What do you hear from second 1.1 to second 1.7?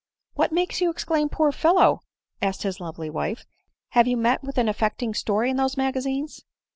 * Poor